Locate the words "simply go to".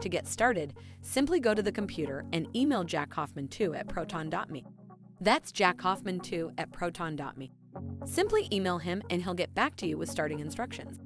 1.00-1.62